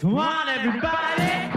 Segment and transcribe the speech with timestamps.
[0.00, 1.50] Come on, everybody.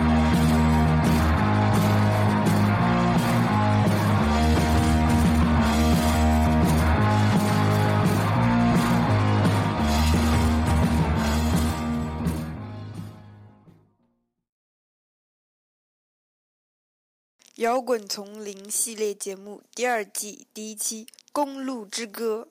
[17.64, 22.48] 《摇滚丛林》系列节目第二季第一期《公路之歌》，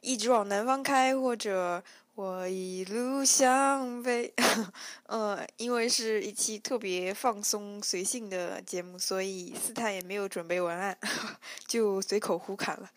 [0.00, 1.84] 一直往南方开，或者
[2.18, 4.34] 我一路向北。
[5.06, 10.98] 呃，因为是一期特别放松随性的节目，所以斯坦也没有准备文案，
[11.68, 12.90] 就随口胡侃了。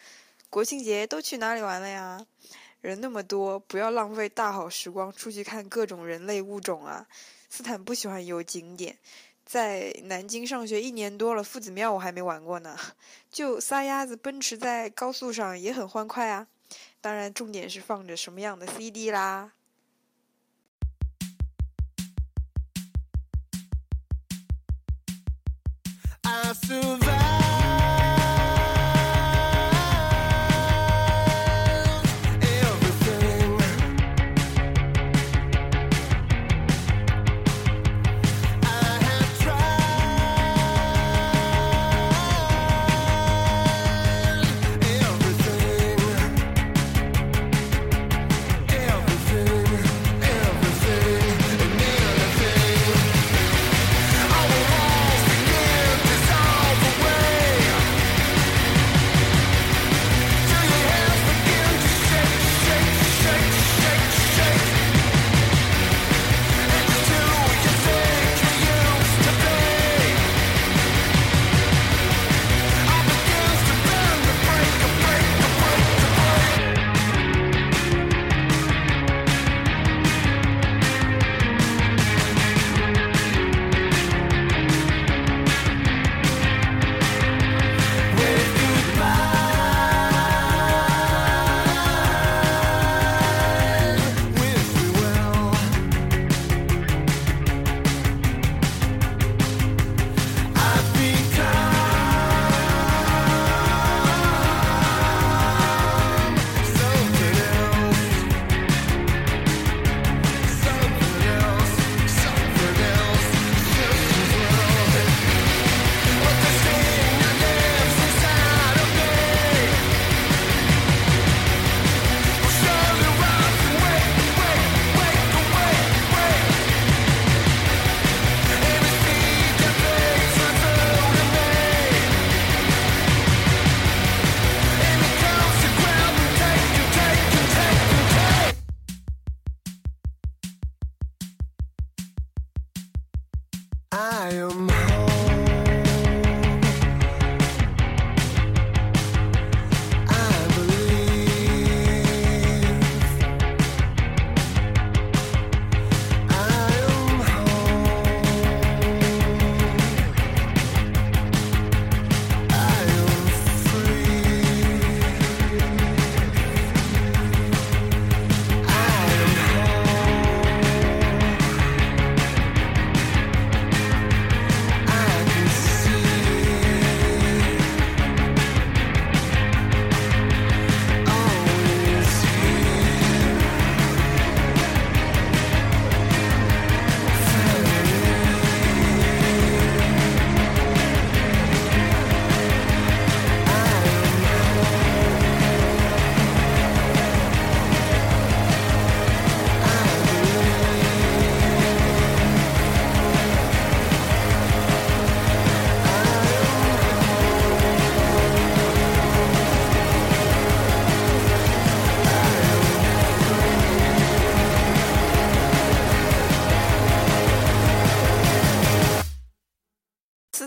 [0.49, 2.25] 国庆节都去哪里玩了呀？
[2.81, 7.05] 人那么多，不要浪费大好时光，出去看各种人类物种啊！
[7.47, 8.97] 斯坦不喜欢游景点，
[9.45, 12.75] 在南京上学一年多了，夫子庙我还没玩过呢。
[13.31, 16.47] 就撒丫子奔驰在高速上也很欢快啊！
[17.01, 19.53] 当然，重点是放着什么样的 CD 啦。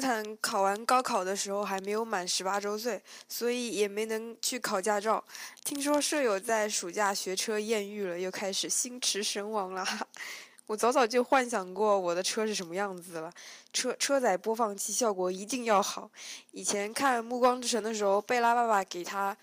[0.04, 5.24] 看考完高考的时候还没有满十八周岁，所以也没能去考驾照。
[5.64, 9.82] 听说舍友在暑假学车艳遇了，又开始心驰神往了。
[10.68, 13.32] 我早早就幻想过我的车是什么样子了，
[13.72, 16.10] 车车载播放器效果一定要好。
[16.50, 19.34] 以前看《暮光之城》的时候，贝拉爸爸给他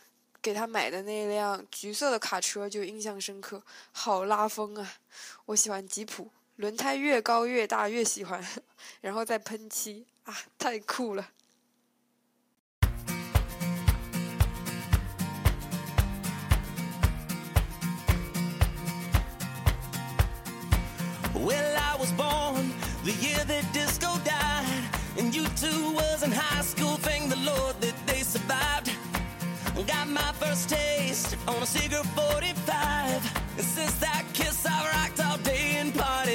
[0.44, 4.94] 给他买的那辆橘色的卡车就印象深刻，好拉风啊！
[5.46, 8.48] 我喜欢吉普，轮胎越高越大越喜欢，
[9.02, 11.25] 然后再喷漆 啊，太酷了！
[21.35, 22.73] Well, I was born
[23.05, 24.67] the year that disco died,
[25.19, 26.97] and you two was in high school.
[26.97, 28.91] Thank the Lord that they survived.
[29.87, 33.23] Got my first taste on a cigarette 45,
[33.57, 36.30] and since that kiss, I rocked all day and partied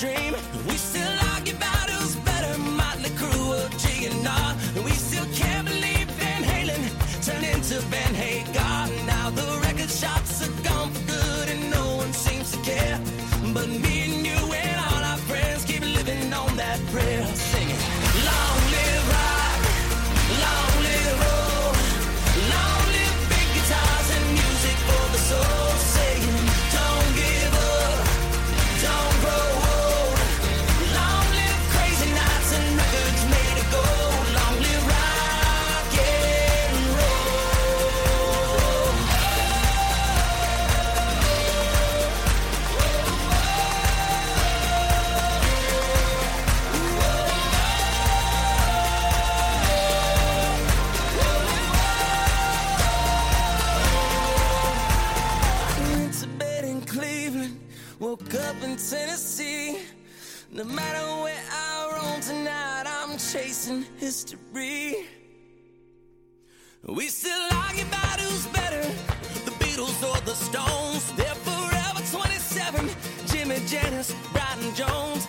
[0.00, 0.34] Dream.
[0.66, 0.76] We
[63.32, 65.06] chasing history.
[66.82, 68.82] We still argue about who's better,
[69.44, 71.12] the Beatles or the Stones.
[71.12, 72.90] They're forever 27,
[73.26, 75.28] Jimmy Janis, Brian Jones.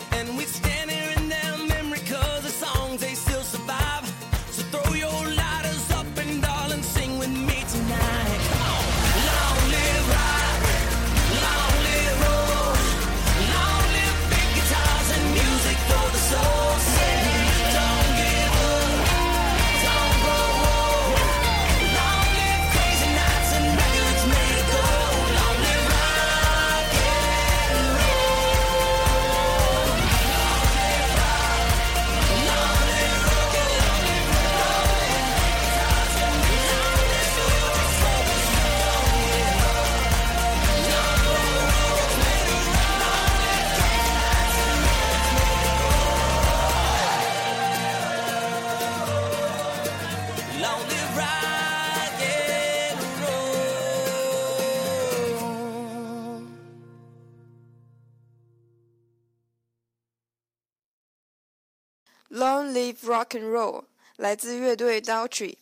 [63.03, 63.81] Rock and Roll》
[64.17, 65.55] 来自乐队 Daltrey，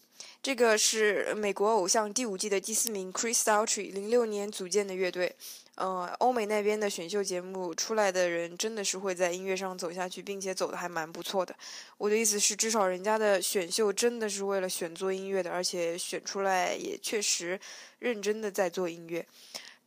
[0.43, 5.35] 这个是美国偶像第五季的第四名 Chris Daltrey 零六年组建的乐队。
[5.75, 11.55] 呃，欧美那边的选秀节目出来的人真的是会在音乐上走下去，并且走的还蛮不错的。
[11.97, 17.57] 我的意思是，至少人家的选秀真的是为了选做音乐的，而且选出来也确实
[17.99, 19.25] 认真的在做音乐。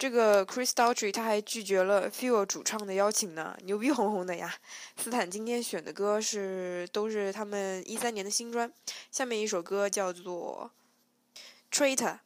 [0.02, 4.52] 这个 Chris Daughtry 他还拒绝了 Feel 主唱的邀请呢，牛逼哄哄的呀！
[4.96, 8.72] 斯坦今天选的歌是都是他们一三年的新专，
[9.12, 10.72] 下面一首歌叫做
[11.96, 12.18] 《Traitor》。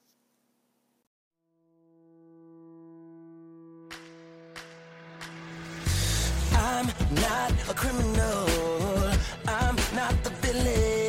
[6.55, 8.47] I'm not a criminal.
[9.45, 11.06] I'm not the villain.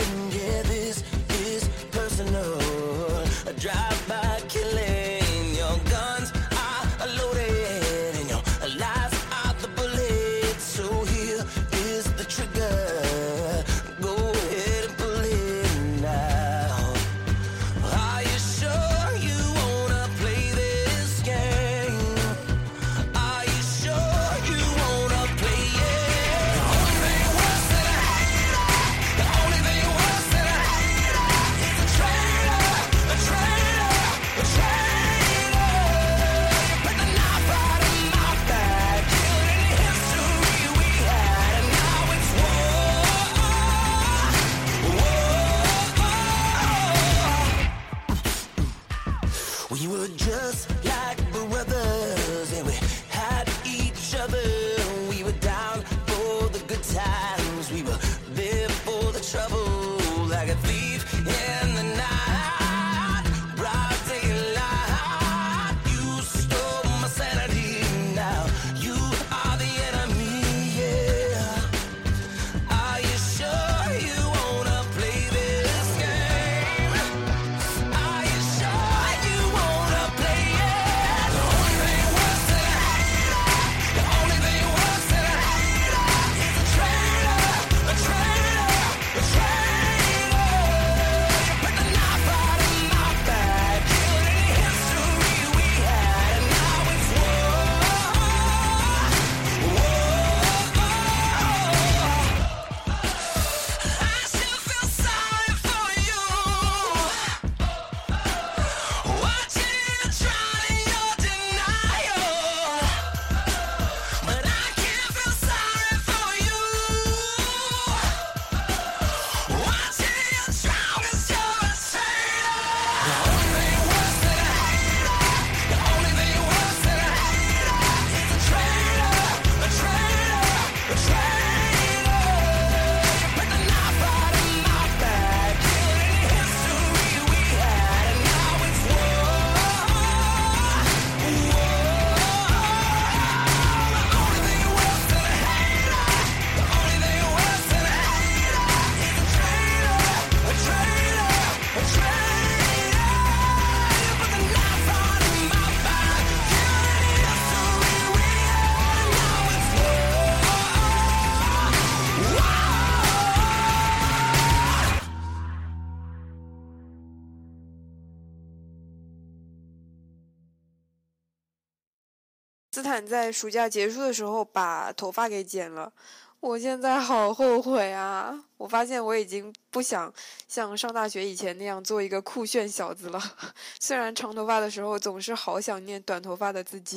[173.06, 175.92] 在暑假结束的时候把头发给剪了。
[176.39, 178.39] 我现在好后悔啊！
[178.58, 180.13] 我发现我已经不想
[180.48, 183.20] 像上大学以前那样做一个酷炫小子了。
[183.82, 186.96] 虽然长头发的时候总是好想念短头发的自己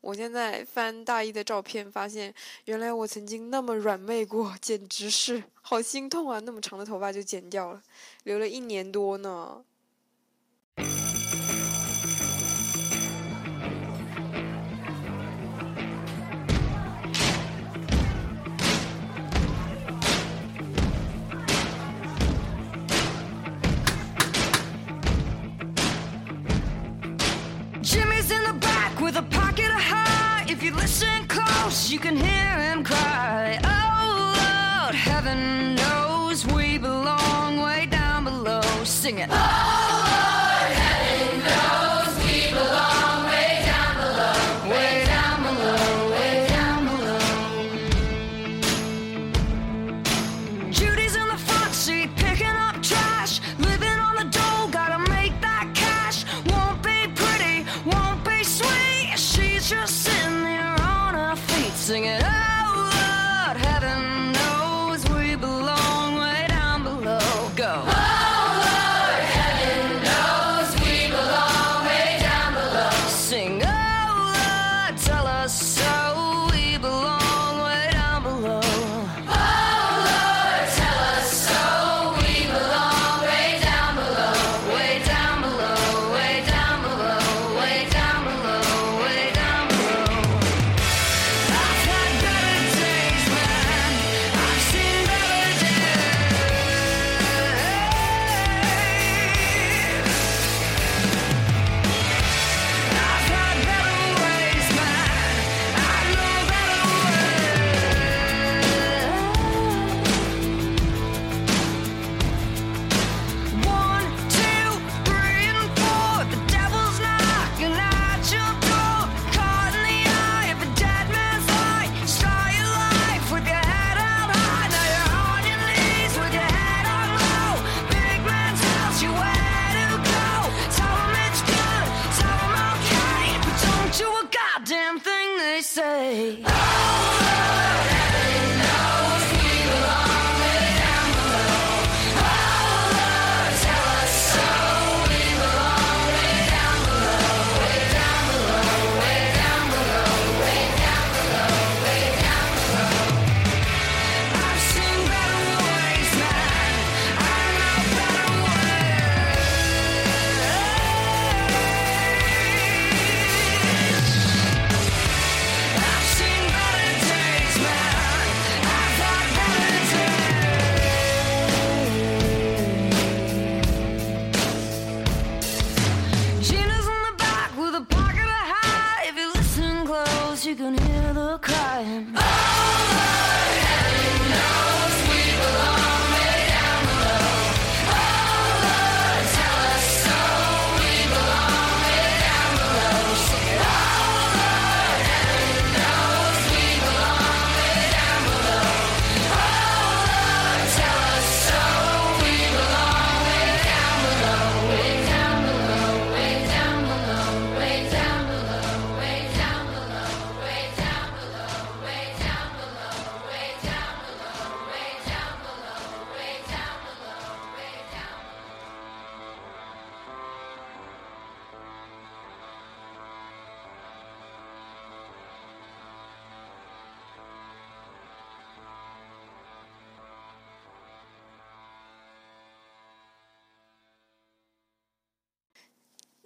[0.00, 2.32] 我现在翻大一的照片发现
[2.66, 6.38] 原来我曾经那么软妹过简直是好心痛啊！
[6.38, 7.82] 那么长的头发就剪掉了
[8.22, 9.64] 留了一年多呢。
[31.76, 33.58] house, you can hear him cry.
[33.64, 38.62] Oh Lord, heaven knows we belong way down below.
[38.84, 39.28] Sing it.
[39.30, 39.85] Oh!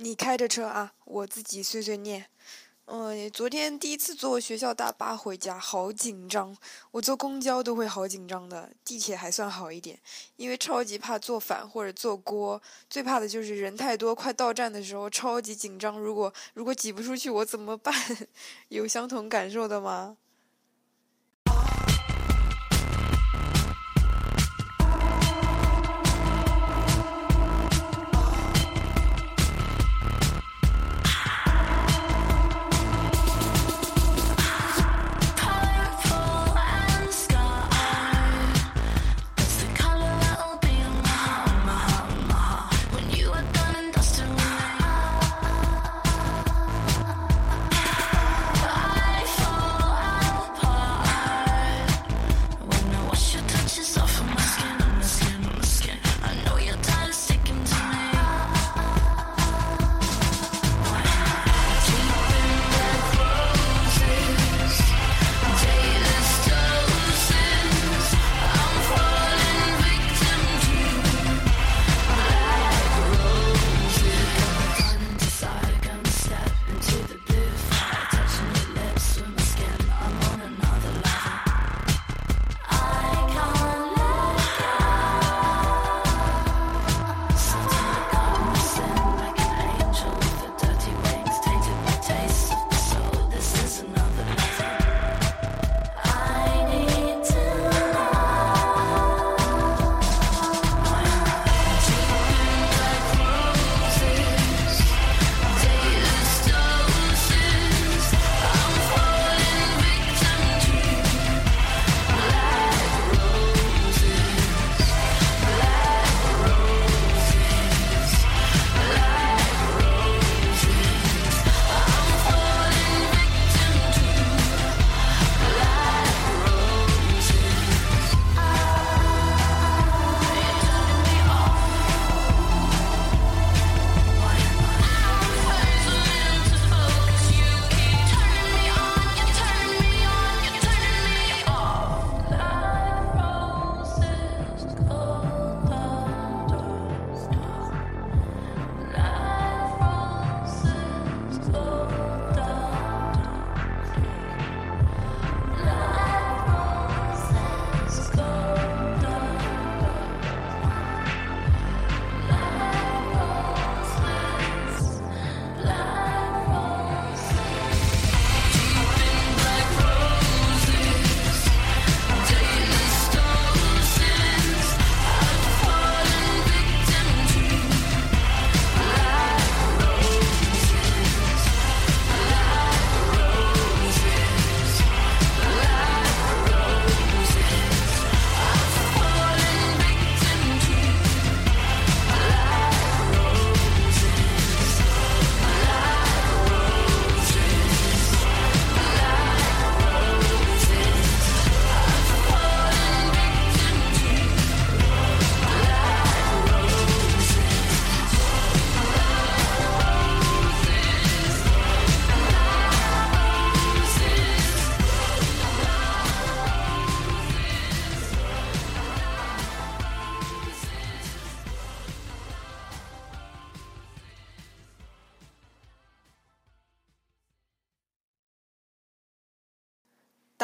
[0.03, 2.25] 你开着车啊，我自己碎碎念。
[2.87, 6.57] 嗯，昨天第一次坐学校大巴回家，好紧张。
[6.91, 10.01] 我坐公交都会好紧张的，地铁还算好一点，
[10.37, 12.61] 因为超级怕坐反或者坐锅。
[12.89, 16.01] 最怕的就是人太多，快到站的时候超级紧张。
[16.01, 17.95] 如果如果挤不出去，我怎么办？
[18.69, 20.17] 有相同感受的吗？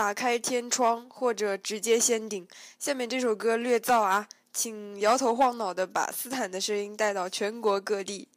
[0.07, 2.47] 打开天窗或者直接掀顶。
[2.79, 8.29] 下面这首歌略燥啊，请摇头晃脑的把斯坦的声音带到全国各地。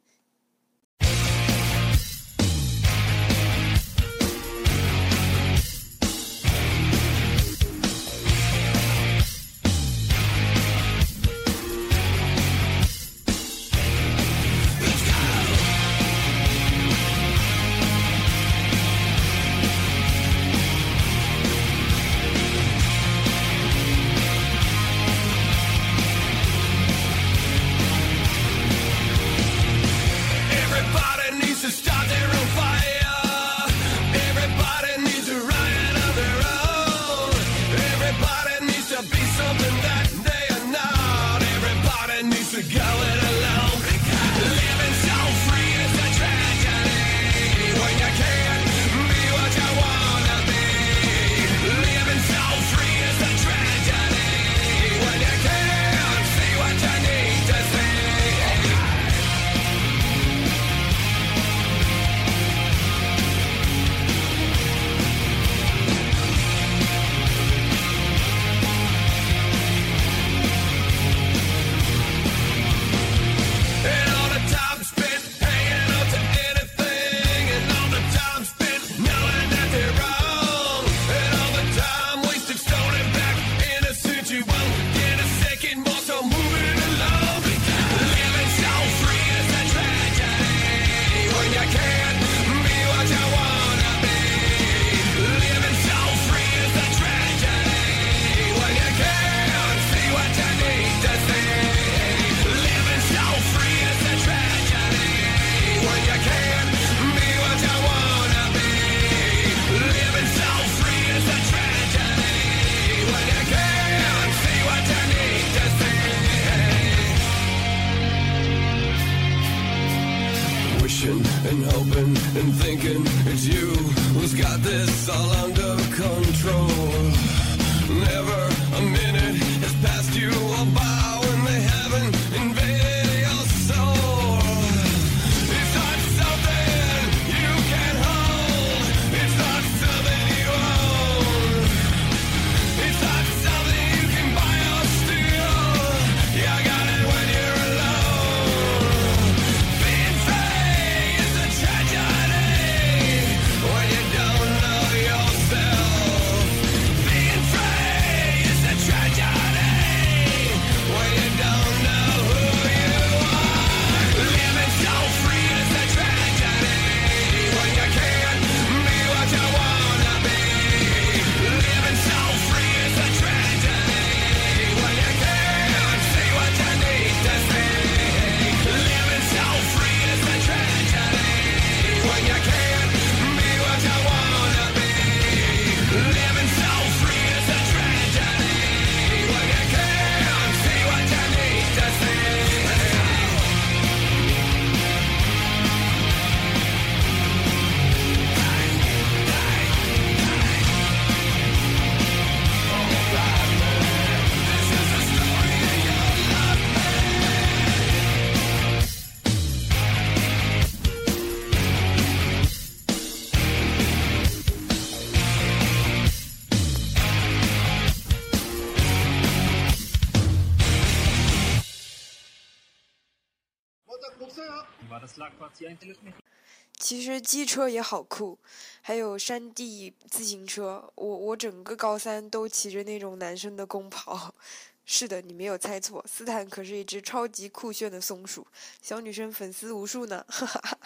[227.20, 228.38] 机车也好酷，
[228.80, 230.90] 还有山地自行车。
[230.94, 234.34] 我我整个高三都骑着那种男生的公跑。
[234.86, 238.44] 是的，你没有猜错，斯坦可是一只超级酷炫的松鼠，
[238.82, 240.24] 小女生粉丝无数呢。
[240.28, 240.78] 哈哈哈。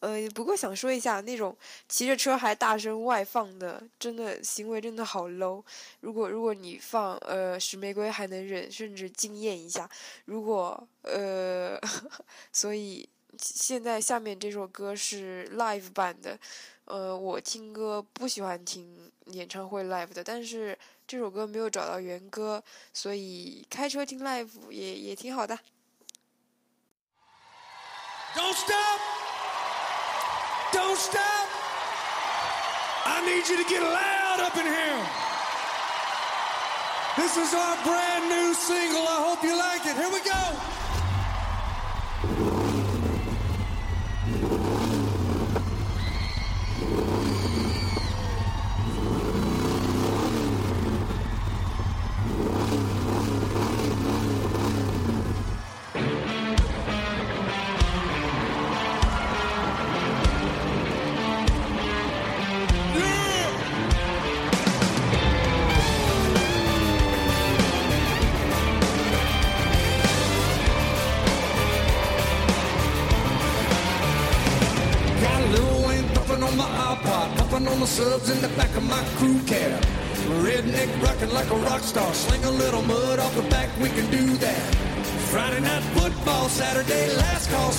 [0.00, 1.56] 呃，不过想说一下，那种
[1.88, 5.62] 骑着车还大声外放的，真的行为真的好 low。
[6.00, 9.88] 如果如果你放呃石玫瑰还能忍，甚至惊艳一下。
[10.24, 11.80] 如果呃，
[12.52, 16.38] 所以现在下面这首歌是 live 版的，
[16.84, 25.58] 呃，我听歌不喜欢听演唱会 live 的，但是这首歌没有找到原歌，所以开车听 live 也也挺好的。
[28.34, 29.00] Don't stop!
[30.72, 31.48] Don't stop!
[33.04, 35.04] I need you to get loud up in here.
[37.16, 39.06] This is our brand new single.
[39.06, 39.96] I hope you like it.
[39.96, 40.81] Here we go.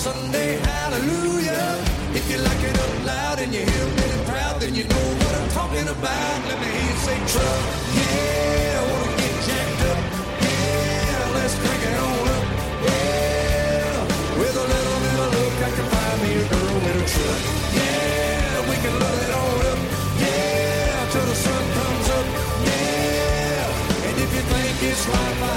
[0.04, 1.80] Sunday hallelujah.
[2.12, 5.32] If you like it up loud and you hear me proud, then you know what
[5.32, 6.36] I'm talking about.
[6.44, 7.60] Let me hear you say truck,
[7.96, 10.00] yeah, I wanna get jacked up,
[10.44, 12.44] yeah, let's crank it on up,
[12.84, 13.96] yeah.
[14.40, 17.40] With a little bit of luck, I can find me a girl with a truck.
[17.80, 19.80] Yeah, we can load it all up.
[20.20, 22.26] Yeah, till the sun comes up.
[22.68, 25.53] Yeah, and if you think it's right,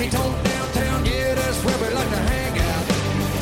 [0.00, 1.04] honky tonk downtown.
[1.04, 2.84] Yeah, that's where we like to hang out.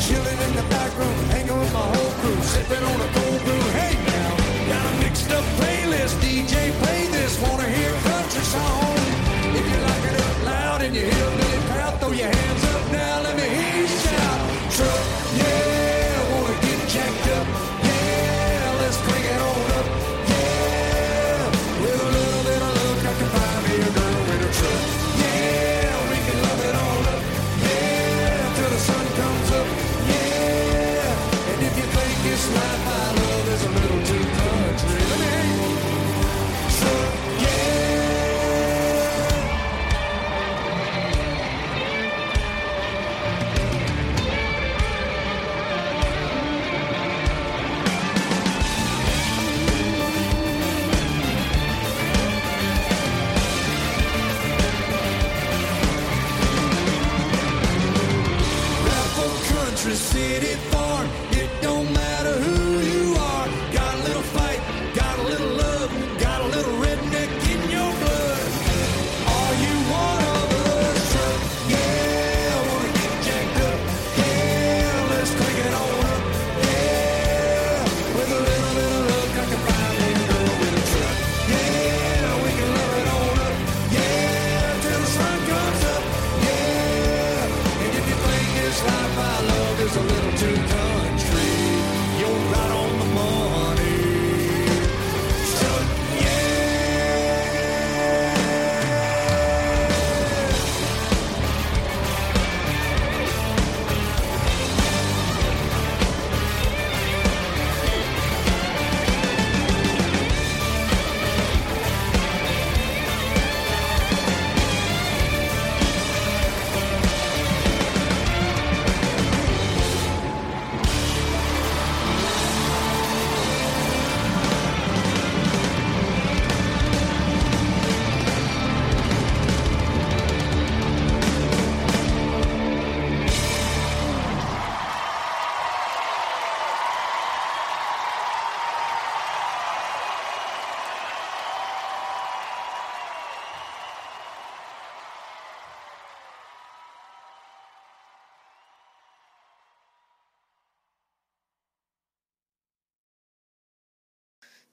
[0.01, 3.63] Chilling in the back room, hanging with my whole crew, sipping on a cold brew.
[3.79, 6.15] Hey now, got a mixed up playlist.
[6.21, 6.98] DJ, play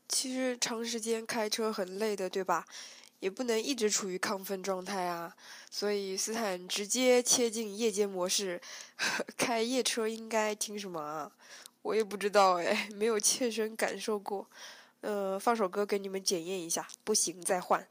[0.08, 2.64] 其实长时间开车很累的，对吧？
[3.20, 5.34] 也不能一直处于亢奋状态啊。
[5.70, 8.60] 所以斯坦直接切进夜间模式，
[9.36, 11.32] 开夜车应该听什么啊？
[11.82, 14.48] 我也不知道哎， 没有切身感受过。
[15.02, 17.86] 呃，放首歌给你们检验一下，不行再换。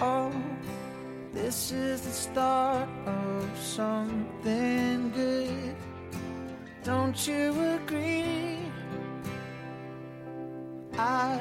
[0.00, 0.32] Oh,
[1.32, 5.76] this is the start of something good.
[6.84, 8.58] Don't you agree?
[10.96, 11.40] I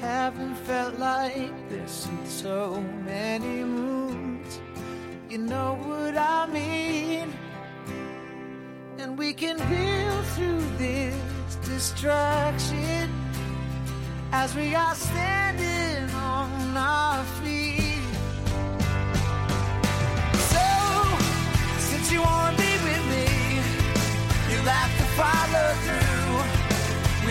[0.00, 4.60] haven't felt like this in so many moons.
[5.28, 7.32] You know what I mean?
[8.98, 13.10] And we can build through this distraction
[14.32, 17.63] as we are standing on our feet.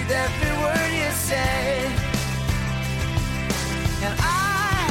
[0.03, 1.85] With every word you say.
[4.05, 4.89] And I,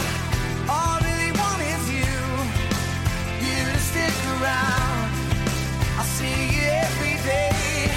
[0.69, 2.15] all I really want is you,
[3.45, 5.11] you to stick around.
[5.99, 7.93] I'll see you every day,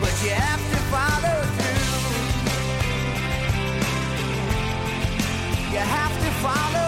[0.00, 1.90] but you have to follow through.
[5.72, 6.81] You have to follow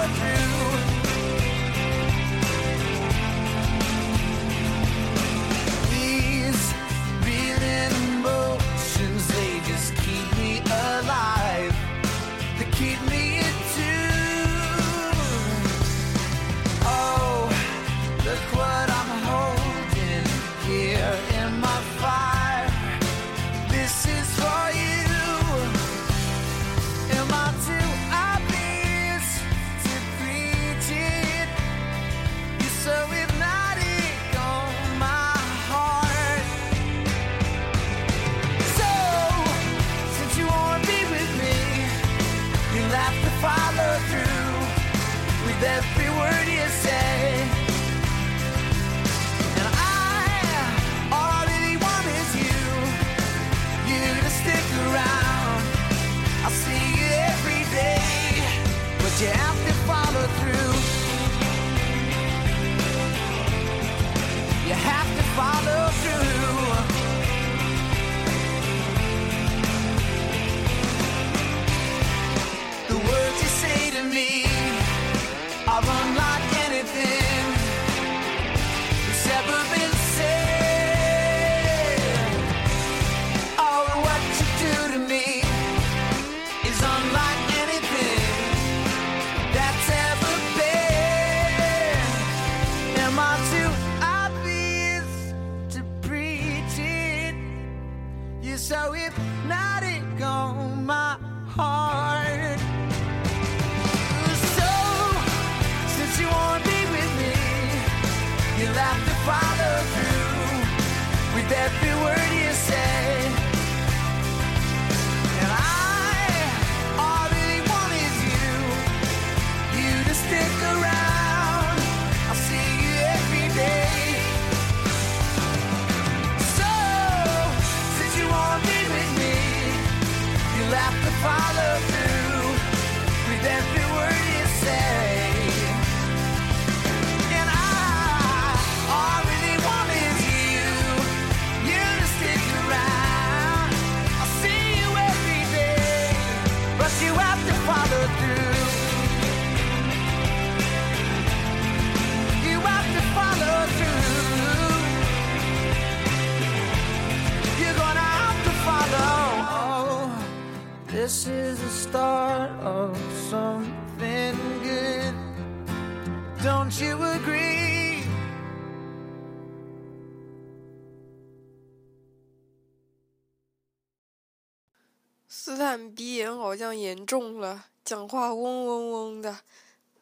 [175.36, 179.38] 斯坦鼻炎好像严重了，讲话嗡嗡嗡的，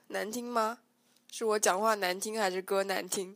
[0.09, 0.77] 难听吗？
[1.31, 3.35] 是我讲话难听还是歌难听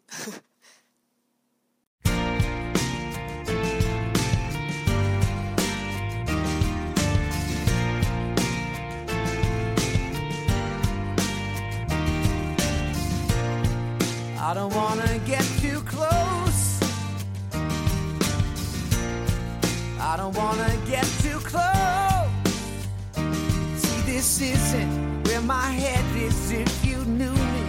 [14.39, 16.77] ？I don't wanna get too close.
[19.99, 20.76] I don't wanna
[21.57, 22.29] Oh.
[23.77, 26.51] See, this isn't where my head is.
[26.51, 27.65] If you knew me,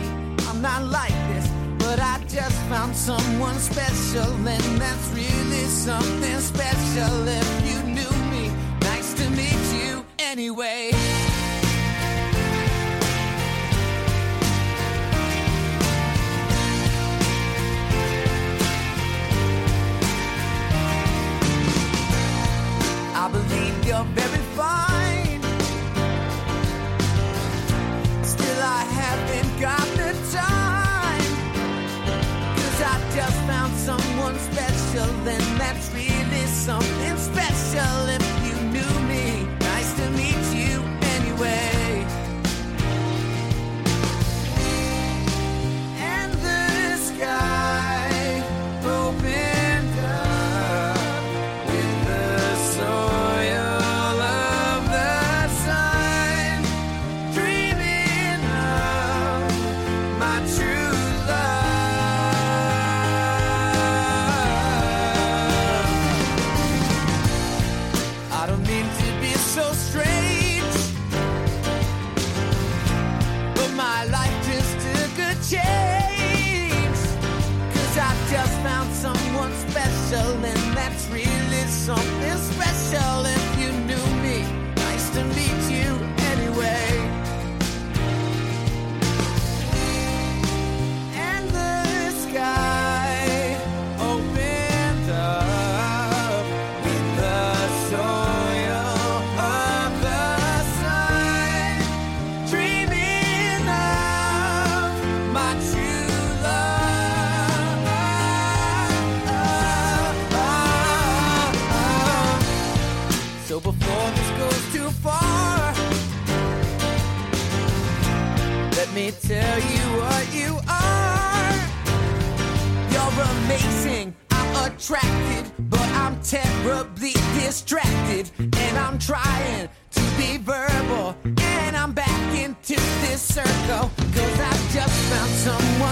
[0.48, 1.48] I'm not like this.
[1.80, 7.28] But I just found someone special, and that's really something special.
[7.28, 10.92] If you knew me, nice to meet you anyway.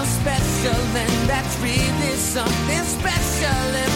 [0.06, 3.95] special, and that's really something special.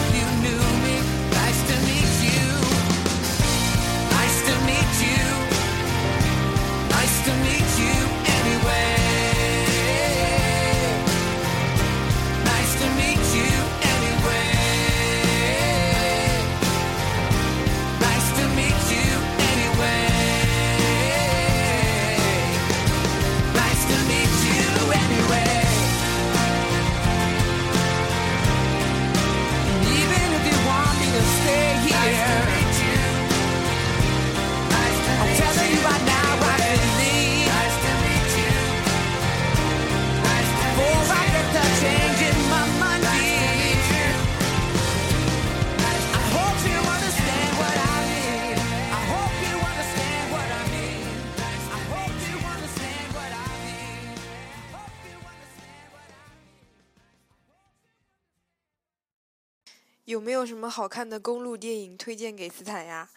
[60.10, 63.08] 有没有什么好看的公路电影推荐给斯坦呀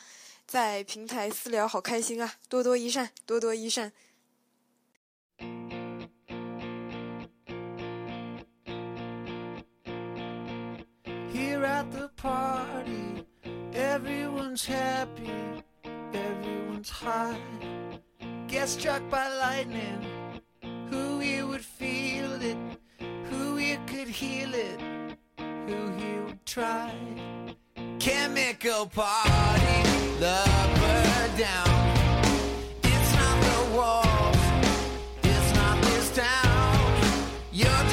[0.45, 3.91] 在平台私聊好开心啊多多益善多多益善
[11.33, 13.25] here at the party
[13.73, 15.63] everyone's happy
[16.13, 16.91] everyone's
[18.47, 19.99] get struck by lightning
[20.91, 21.17] who
[21.47, 22.57] would feel it
[23.31, 25.02] who could heal it
[25.67, 26.93] who he would try.
[27.99, 29.75] Chemical party,
[30.19, 31.69] lover down.
[32.83, 34.37] It's not the walls,
[35.23, 36.91] it's not this town.
[37.51, 37.83] You're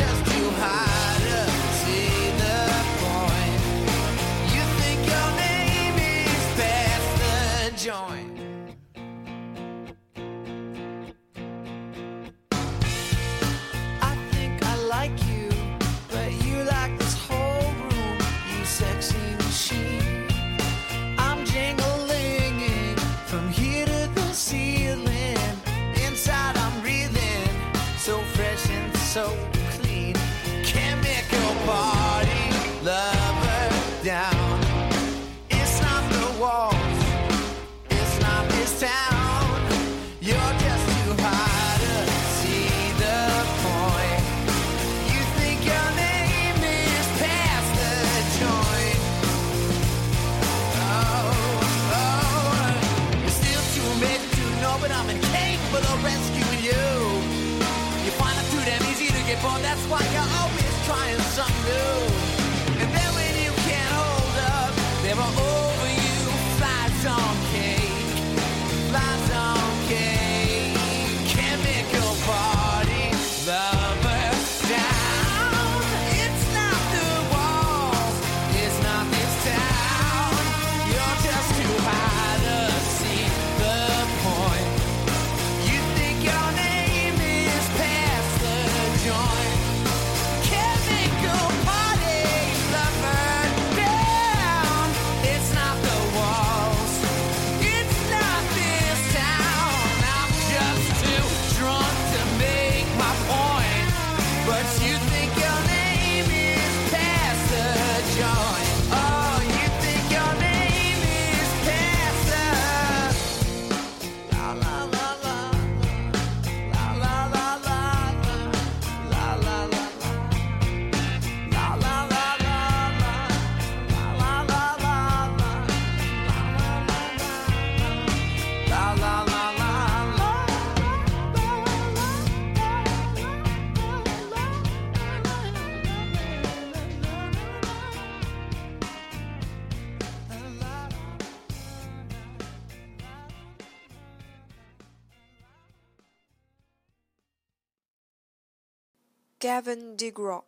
[149.60, 150.42] Gavin DeGraw，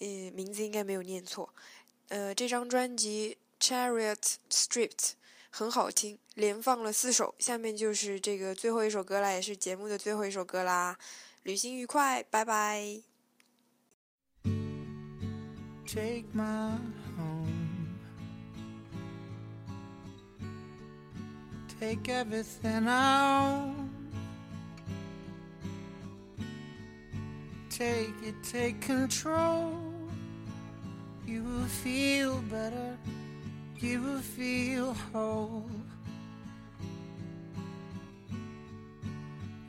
[0.00, 1.54] 呃，名字应该没有念错。
[2.08, 4.90] 呃，这张专辑《Chariot Stripped》
[5.50, 10.98] 很好听，连放了四首，下面就是这个最后一首歌啦，也是节目的最后一首歌啦。
[11.44, 13.02] 旅行愉快，拜拜。
[15.86, 16.78] take my
[17.16, 17.96] home.
[21.80, 23.89] Take everything own.
[27.80, 29.72] take it, take control.
[31.26, 32.94] You will feel better,
[33.78, 35.70] you will feel whole.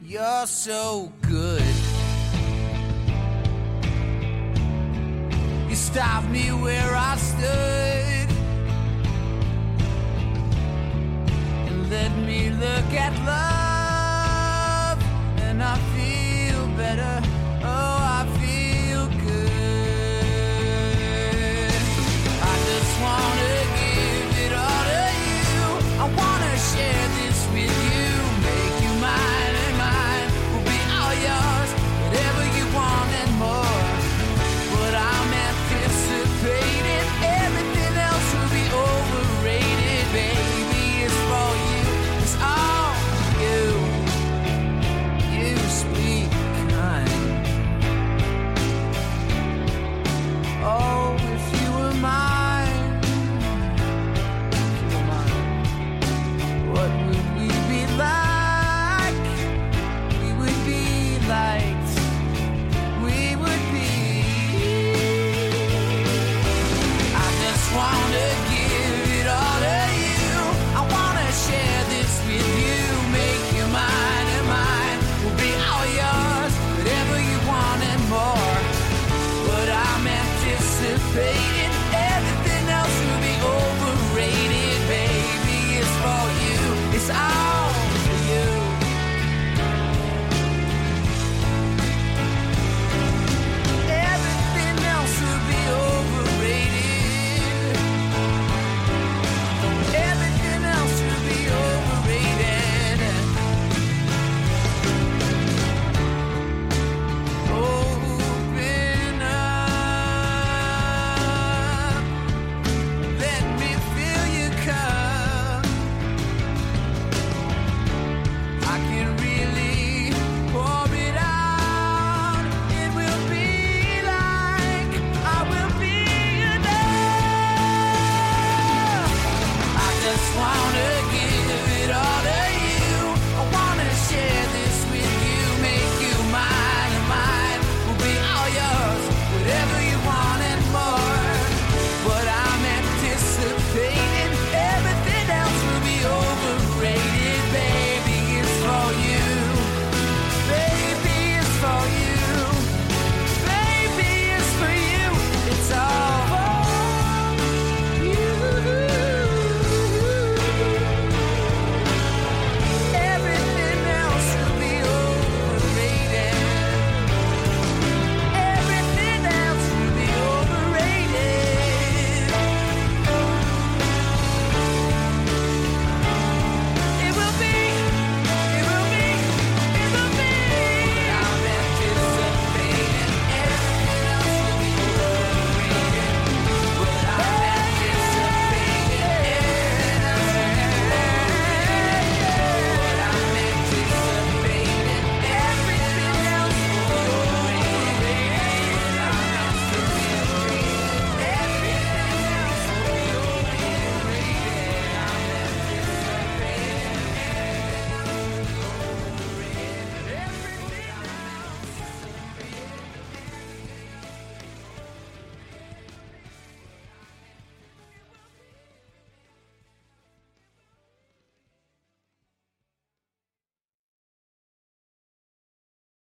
[0.03, 1.73] You're so good.
[5.69, 8.29] You stopped me where I stood
[11.67, 14.99] and let me look at love,
[15.39, 17.30] and I feel better.